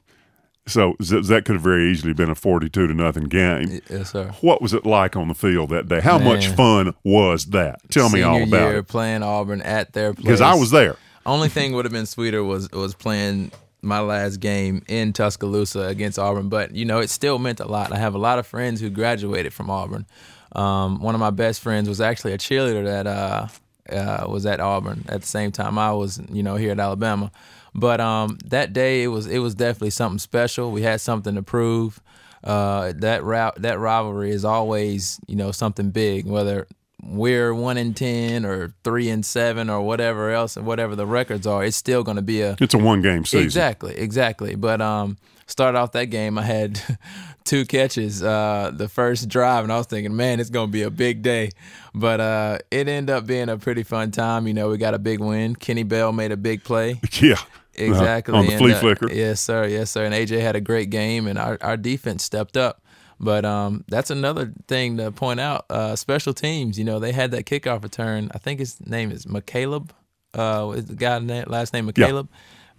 [0.64, 3.80] So z- that could have very easily been a forty-two to nothing game.
[3.90, 4.32] Yes, sir.
[4.42, 6.00] What was it like on the field that day?
[6.00, 7.80] How much fun was that?
[7.90, 8.86] Tell me all about year, it.
[8.88, 10.22] playing Auburn at their place.
[10.24, 10.96] Because I was there.
[11.24, 16.18] Only thing would have been sweeter was was playing my last game in Tuscaloosa against
[16.18, 17.92] Auburn, but you know it still meant a lot.
[17.92, 20.06] I have a lot of friends who graduated from Auburn.
[20.54, 23.48] Um, one of my best friends was actually a cheerleader that uh,
[23.90, 27.30] uh, was at Auburn at the same time I was, you know, here at Alabama.
[27.74, 30.70] But um, that day it was it was definitely something special.
[30.70, 32.00] We had something to prove.
[32.44, 36.66] Uh, that that rivalry is always you know something big, whether
[37.02, 41.46] we're one in ten or three and seven or whatever else and whatever the records
[41.46, 41.64] are.
[41.64, 43.44] It's still going to be a it's a one game season.
[43.44, 44.54] Exactly, exactly.
[44.54, 46.80] But um, started off that game, I had
[47.44, 50.82] two catches uh, the first drive, and I was thinking, man, it's going to be
[50.82, 51.50] a big day.
[51.94, 54.46] But uh, it ended up being a pretty fun time.
[54.46, 55.56] You know, we got a big win.
[55.56, 57.00] Kenny Bell made a big play.
[57.20, 57.36] Yeah.
[57.74, 58.34] Exactly.
[58.34, 59.10] Uh, on the flea and, uh, flicker.
[59.10, 59.66] Yes, sir.
[59.66, 60.04] Yes, sir.
[60.04, 62.81] And AJ had a great game, and our, our defense stepped up.
[63.24, 65.64] But um, that's another thing to point out.
[65.70, 68.30] Uh, special teams, you know, they had that kickoff return.
[68.34, 69.90] I think his name is McCaleb.
[70.34, 72.08] Uh, is the guy na- last name Yeah.
[72.08, 72.28] McCaleb?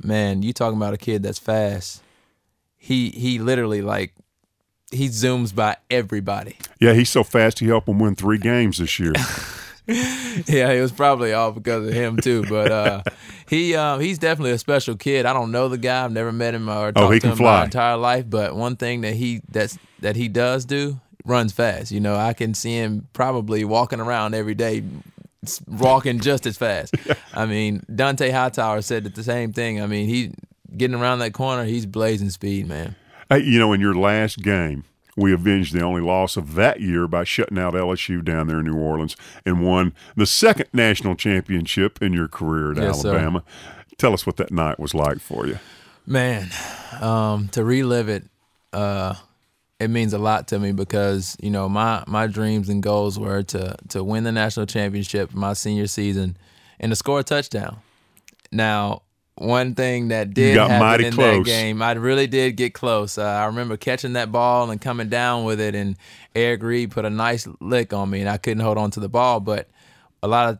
[0.04, 2.02] Man, you talking about a kid that's fast.
[2.76, 4.14] He he literally like
[4.92, 6.58] he zooms by everybody.
[6.80, 9.14] Yeah, he's so fast he helped them win three games this year.
[10.48, 12.43] yeah, it was probably all because of him too.
[12.50, 13.04] But uh,
[13.50, 15.26] he um, he's definitely a special kid.
[15.26, 16.04] I don't know the guy.
[16.06, 17.60] I've never met him or talked Oh, he to him fly.
[17.60, 18.26] my entire life.
[18.30, 21.91] But one thing that he that's that he does do runs fast.
[21.91, 24.84] You know, I can see him probably walking around every day,
[25.67, 26.96] walking just as fast.
[27.34, 29.82] I mean, Dont'a Hightower said the same thing.
[29.82, 30.34] I mean, he
[30.76, 32.96] getting around that corner, he's blazing speed, man.
[33.30, 34.84] Hey, you know, in your last game,
[35.15, 38.65] we avenged the only loss of that year by shutting out LSU down there in
[38.65, 43.10] New Orleans and won the second national championship in your career at Yes, sir.
[43.10, 43.43] Alabama.
[43.97, 45.60] Tell us what that night was like for you.
[46.06, 46.49] Man,
[46.99, 48.26] um, to relive it,
[48.73, 49.15] uh,
[49.80, 53.43] it means a lot to me because you know my my dreams and goals were
[53.43, 56.38] to to win the national championship my senior season
[56.80, 57.78] and to score a touchdown.
[58.52, 59.03] Now,
[59.36, 61.46] one thing that did got happen in close.
[61.46, 63.17] that game, I really did get close.
[63.17, 65.98] Uh, I remember catching that ball and coming down with it, and
[66.36, 69.10] Eric Reid put a nice lick on me, and I couldn't hold on to the
[69.10, 69.39] ball.
[69.39, 69.69] But
[70.22, 70.60] a lot of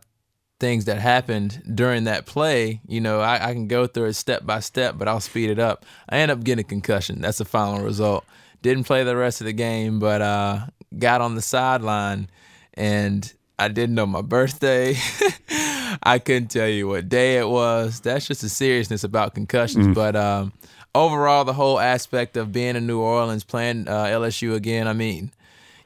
[0.60, 4.44] things that happened during that play, you know, I, I can go through it step
[4.44, 5.84] by step, but I'll speed it up.
[6.08, 7.20] I end up getting a concussion.
[7.20, 8.24] That's the final result.
[8.62, 10.66] Didn't play the rest of the game, but uh,
[10.98, 12.28] got on the sideline
[12.74, 14.96] and I didn't know my birthday.
[16.02, 18.00] I couldn't tell you what day it was.
[18.00, 19.86] That's just the seriousness about concussions.
[19.94, 20.52] But um,
[20.94, 25.30] overall, the whole aspect of being in New Orleans, playing uh, LSU again, I mean,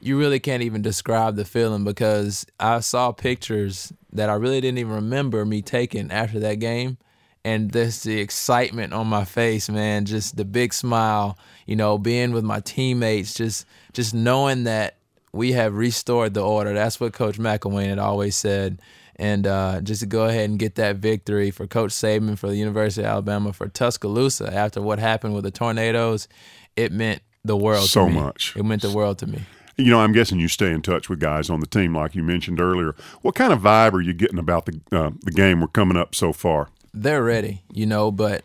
[0.01, 4.79] you really can't even describe the feeling because I saw pictures that I really didn't
[4.79, 6.99] even remember me taking after that game.
[7.45, 12.33] And this the excitement on my face, man, just the big smile, you know, being
[12.33, 14.98] with my teammates, just just knowing that
[15.33, 16.73] we have restored the order.
[16.75, 18.81] That's what Coach McElwain had always said.
[19.17, 22.57] And uh, just to go ahead and get that victory for Coach Saban, for the
[22.57, 26.29] University of Alabama, for Tuscaloosa after what happened with the tornadoes,
[26.77, 28.21] it meant the world So to me.
[28.21, 28.55] much.
[28.57, 29.41] It meant the world to me.
[29.77, 32.23] You know, I'm guessing you stay in touch with guys on the team, like you
[32.23, 32.95] mentioned earlier.
[33.23, 36.15] What kind of vibe are you getting about the uh, the game we're coming up
[36.15, 36.69] so far?
[36.95, 38.11] they're ready, you know.
[38.11, 38.45] But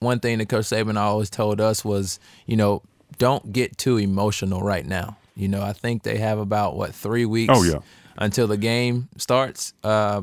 [0.00, 2.82] one thing that Coach Saban always told us was, you know,
[3.18, 5.16] don't get too emotional right now.
[5.34, 7.78] You know, I think they have about what three weeks Oh, yeah.
[8.16, 9.72] until the game starts.
[9.82, 10.22] Uh,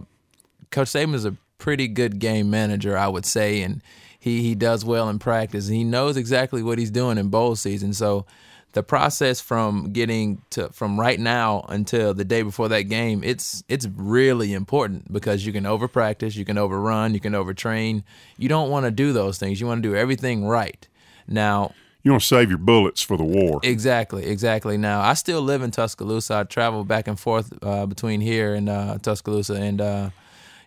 [0.71, 3.81] Coach Saban is a pretty good game manager, I would say, and
[4.19, 5.67] he he does well in practice.
[5.67, 7.93] He knows exactly what he's doing in bowl season.
[7.93, 8.25] So
[8.73, 13.63] the process from getting to from right now until the day before that game, it's
[13.67, 18.03] it's really important because you can over practice, you can overrun, you can overtrain.
[18.37, 19.59] You don't want to do those things.
[19.59, 20.87] You want to do everything right.
[21.27, 23.59] Now, You want to save your bullets for the war.
[23.63, 24.77] Exactly, exactly.
[24.77, 26.35] Now I still live in Tuscaloosa.
[26.35, 30.09] I travel back and forth uh, between here and uh, Tuscaloosa, and uh,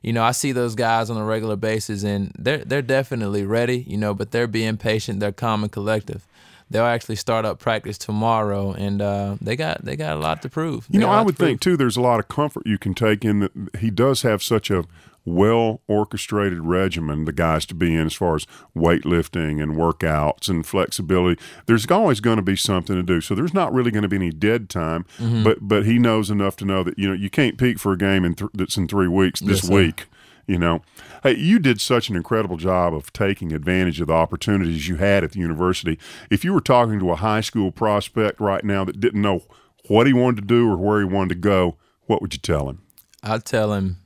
[0.03, 3.85] you know I see those guys on a regular basis, and they're they're definitely ready.
[3.89, 5.21] You know, but they're being patient.
[5.21, 6.27] They're calm and collective.
[6.71, 10.49] They'll actually start up practice tomorrow, and uh, they got they got a lot to
[10.49, 10.87] prove.
[10.89, 11.77] You They know, I would think too.
[11.77, 14.85] There's a lot of comfort you can take in that he does have such a
[15.25, 17.25] well orchestrated regimen.
[17.25, 21.41] The guys to be in as far as weightlifting and workouts and flexibility.
[21.67, 23.21] There's always going to be something to do.
[23.21, 25.05] So there's not really going to be any dead time.
[25.19, 25.45] Mm-hmm.
[25.45, 27.99] But but he knows enough to know that you know you can't peak for a
[27.99, 30.07] game in th- that's in three weeks this Yes, week.
[30.47, 30.83] You know,
[31.23, 35.25] hey, you did such an incredible job of taking advantage of the opportunities you had
[35.25, 35.99] at the university.
[36.31, 39.41] If you were talking to a high school prospect right now that didn't know
[39.89, 42.69] what he wanted to do or where he wanted to go, what would you tell
[42.69, 42.83] him?
[43.23, 43.97] I'd tell him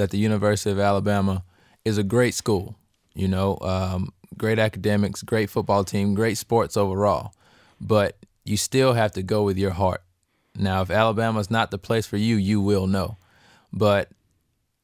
[0.00, 1.44] that the University of Alabama
[1.84, 2.74] is a great school.
[3.14, 7.34] You know, um, great academics, great football team, great sports overall.
[7.80, 10.02] But you still have to go with your heart.
[10.56, 13.18] Now, if Alabama's not the place for you, you will know.
[13.72, 14.08] But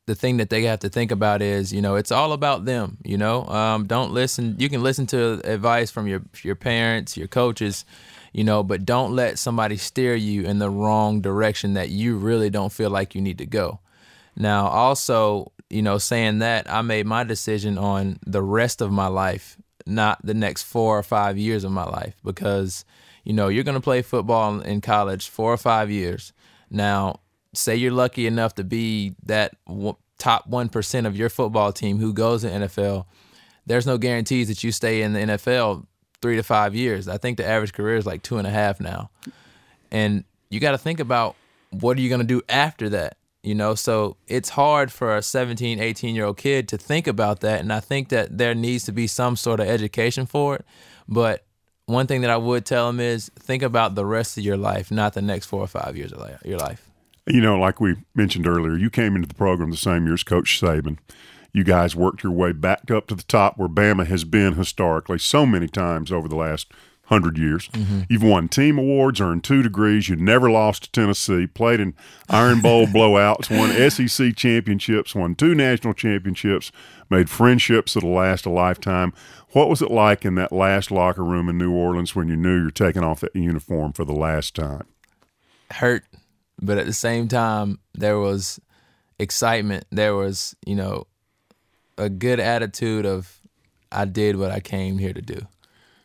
[0.07, 2.99] the thing that they have to think about is, you know, it's all about them.
[3.03, 4.57] You know, um, don't listen.
[4.59, 7.85] You can listen to advice from your your parents, your coaches,
[8.33, 12.51] you know, but don't let somebody steer you in the wrong direction that you really
[12.51, 13.81] don't feel like you need to go.
[14.37, 19.07] Now, also, you know, saying that, I made my decision on the rest of my
[19.07, 19.57] life,
[19.87, 22.84] not the next four or five years of my life, because,
[23.24, 26.32] you know, you're going to play football in college four or five years.
[26.70, 27.20] Now,
[27.55, 29.57] say you're lucky enough to be that
[30.18, 33.07] top 1% of your football team who goes to NFL,
[33.66, 35.87] there's no guarantees that you stay in the NFL
[36.22, 37.09] three to five years.
[37.09, 39.11] I think the average career is like two and a half now.
[39.91, 41.37] And you got to think about
[41.70, 43.16] what are you going to do after that?
[43.47, 47.41] You know, so it's hard for a 17, 18 year old kid to think about
[47.41, 47.61] that.
[47.61, 50.65] And I think that there needs to be some sort of education for it.
[51.07, 51.45] But
[51.85, 54.91] one thing that I would tell them is think about the rest of your life,
[54.91, 56.89] not the next four or five years of your life.
[57.29, 60.25] You know, like we mentioned earlier, you came into the program the same year as
[60.25, 60.99] Coach Saban.
[61.53, 65.21] You guys worked your way back up to the top where Bama has been historically
[65.21, 66.73] so many times over the last
[67.07, 67.69] hundred years.
[67.69, 68.03] Mm-hmm.
[68.09, 70.09] You've won team awards, earned two degrees.
[70.09, 71.47] You never lost to Tennessee.
[71.47, 71.95] Played in
[72.29, 73.51] Iron Bowl blowouts.
[73.51, 75.15] Won SEC championships.
[75.15, 76.71] Won two national championships.
[77.11, 79.13] Made friendships that'll last a lifetime.
[79.51, 82.61] What was it like in that last locker room in New Orleans when you knew
[82.61, 84.87] you're taking off that uniform for the last time?
[85.71, 86.05] Hurt
[86.61, 88.61] but at the same time there was
[89.19, 91.07] excitement there was you know
[91.99, 93.41] a good attitude of
[93.93, 95.47] i did what i came here to do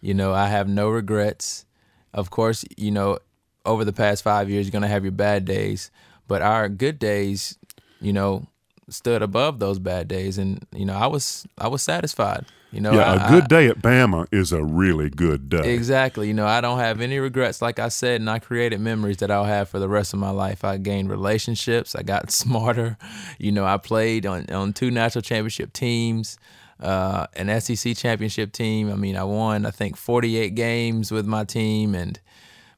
[0.01, 1.65] you know i have no regrets
[2.13, 3.17] of course you know
[3.65, 5.91] over the past five years you're going to have your bad days
[6.27, 7.57] but our good days
[7.99, 8.45] you know
[8.89, 12.93] stood above those bad days and you know i was i was satisfied you know,
[12.93, 15.73] yeah, I, a good day at Bama is a really good day.
[15.73, 16.29] Exactly.
[16.29, 17.61] You know, I don't have any regrets.
[17.61, 20.29] Like I said, and I created memories that I'll have for the rest of my
[20.29, 20.63] life.
[20.63, 21.95] I gained relationships.
[21.95, 22.97] I got smarter.
[23.37, 26.37] You know, I played on on two national championship teams.
[26.81, 28.91] Uh, an SEC championship team.
[28.91, 32.19] I mean, I won, I think, 48 games with my team, and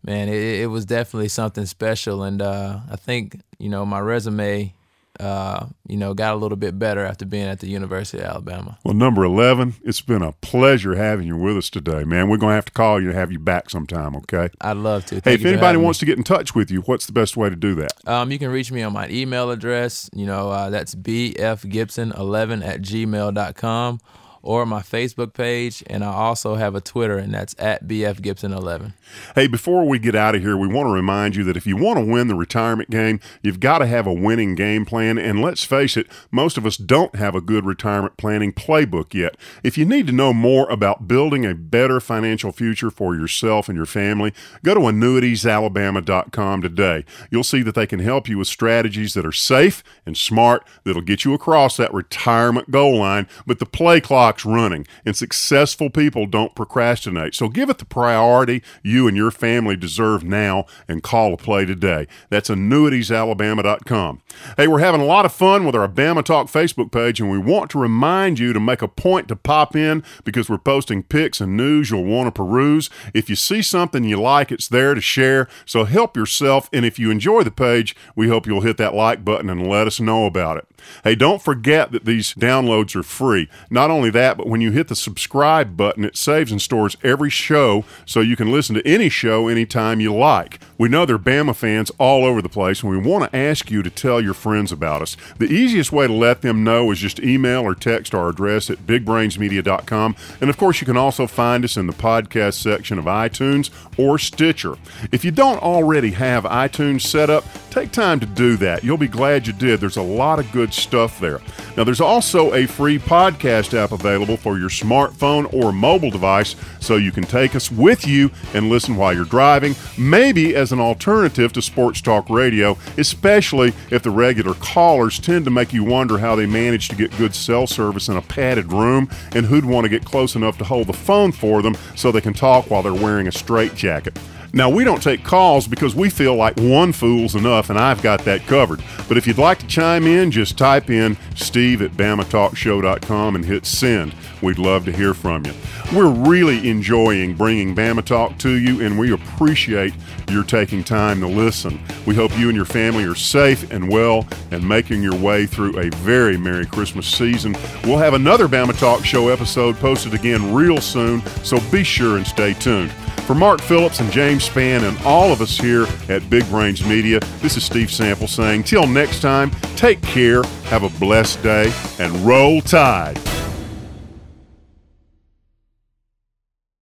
[0.04, 2.24] man, it, it was definitely something special.
[2.24, 4.74] And uh, I think, you know, my resume
[5.20, 8.78] uh, you know, got a little bit better after being at the University of Alabama.
[8.84, 12.30] Well, number 11, it's been a pleasure having you with us today, man.
[12.30, 14.50] We're going to have to call you to have you back sometime, okay?
[14.62, 15.22] I'd love to.
[15.22, 16.00] Thank hey, if anybody wants me.
[16.02, 17.94] to get in touch with you, what's the best way to do that?
[18.08, 20.10] Um, you can reach me on my email address.
[20.14, 24.00] You know, uh, that's bfgibson11 at gmail.com
[24.44, 28.52] or my Facebook page, and I also have a Twitter, and that's at BF Gibson
[28.52, 28.94] 11.
[29.36, 31.78] Hey, before we get out of here, we want to remind you that if you
[31.78, 35.18] want to win the retirement game, you've got to have a winning game plan.
[35.18, 39.38] And let's face it, most of us don't have a good retirement planning playbook yet.
[39.64, 43.78] If you need to know more about building a better financial future for yourself and
[43.78, 44.34] your family,
[44.64, 47.06] go to annuitiesalabama.com today.
[47.32, 51.02] You'll see that they can help you with strategies that are safe and smart that'll
[51.02, 54.02] get you across that retirement goal line, but the play
[54.34, 57.36] clock's running, and successful people don't procrastinate.
[57.36, 61.66] So give it the priority you and your family deserve now and call a play
[61.66, 62.08] today.
[62.30, 64.22] That's annuitiesalabama.com.
[64.58, 67.38] Hey, we're having a lot of fun with our Bama Talk Facebook page, and we
[67.38, 71.40] want to remind you to make a point to pop in because we're posting pics
[71.40, 72.90] and news you'll want to peruse.
[73.14, 75.48] If you see something you like, it's there to share.
[75.66, 79.24] So help yourself, and if you enjoy the page, we hope you'll hit that like
[79.24, 80.68] button and let us know about it.
[81.04, 83.50] Hey, don't forget that these downloads are free.
[83.70, 87.30] Not only that, but when you hit the subscribe button, it saves and stores every
[87.30, 90.60] show so you can listen to any show anytime you like.
[90.78, 93.72] We know there are Bama fans all over the place, and we want to ask
[93.72, 95.16] you to tell your friends about us.
[95.38, 98.86] The easiest way to let them know is just email or text our address at
[98.86, 100.16] bigbrainsmedia.com.
[100.42, 104.18] And of course, you can also find us in the podcast section of iTunes or
[104.20, 104.76] Stitcher.
[105.12, 108.84] If you don't already have iTunes set up, take time to do that.
[108.84, 109.80] You'll be glad you did.
[109.80, 111.42] There's a lot of good stuff there.
[111.76, 116.98] Now, there's also a free podcast app available for your smartphone or mobile device so
[116.98, 121.52] you can take us with you and listen while you're driving, maybe as an alternative
[121.54, 126.36] to sports talk radio, especially if the regular callers tend to make you wonder how
[126.36, 129.90] they manage to get good cell service in a padded room and who'd want to
[129.90, 132.94] get close enough to hold the phone for them so they can talk while they're
[132.94, 134.16] wearing a straitjacket.
[134.56, 138.24] Now, we don't take calls because we feel like one fool's enough, and I've got
[138.26, 138.84] that covered.
[139.08, 143.66] But if you'd like to chime in, just type in steve at bamatalkshow.com and hit
[143.66, 144.14] send.
[144.44, 145.54] We'd love to hear from you.
[145.92, 149.96] We're really enjoying bringing Bama Talk to you, and we appreciate
[150.30, 151.82] your taking time to listen.
[152.06, 155.80] We hope you and your family are safe and well and making your way through
[155.80, 157.56] a very Merry Christmas season.
[157.86, 162.28] We'll have another Bama Talk Show episode posted again real soon, so be sure and
[162.28, 162.92] stay tuned.
[163.26, 167.22] For Mark Phillips and James Spann and all of us here at Big Brains Media,
[167.42, 172.14] this is Steve Sample saying, till next time, take care, have a blessed day, and
[172.26, 173.18] roll tide.